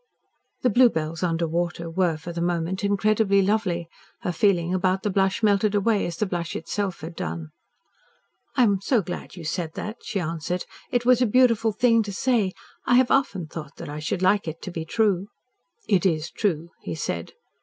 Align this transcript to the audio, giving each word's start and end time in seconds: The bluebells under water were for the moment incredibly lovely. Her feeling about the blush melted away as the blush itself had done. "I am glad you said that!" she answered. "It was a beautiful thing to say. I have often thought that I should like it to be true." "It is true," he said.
The 0.63 0.71
bluebells 0.71 1.21
under 1.21 1.47
water 1.47 1.87
were 1.87 2.17
for 2.17 2.33
the 2.33 2.41
moment 2.41 2.83
incredibly 2.83 3.43
lovely. 3.43 3.87
Her 4.21 4.31
feeling 4.31 4.73
about 4.73 5.03
the 5.03 5.11
blush 5.11 5.43
melted 5.43 5.75
away 5.75 6.07
as 6.07 6.17
the 6.17 6.25
blush 6.25 6.55
itself 6.55 7.01
had 7.01 7.15
done. 7.15 7.51
"I 8.55 8.63
am 8.63 8.79
glad 9.05 9.35
you 9.35 9.43
said 9.45 9.75
that!" 9.75 9.97
she 10.01 10.19
answered. 10.19 10.65
"It 10.89 11.05
was 11.05 11.21
a 11.21 11.27
beautiful 11.27 11.71
thing 11.71 12.01
to 12.01 12.11
say. 12.13 12.53
I 12.87 12.95
have 12.95 13.11
often 13.11 13.45
thought 13.45 13.75
that 13.75 13.89
I 13.89 13.99
should 13.99 14.23
like 14.23 14.47
it 14.47 14.59
to 14.63 14.71
be 14.71 14.85
true." 14.85 15.27
"It 15.87 16.03
is 16.03 16.31
true," 16.31 16.71
he 16.81 16.95
said. 16.95 17.33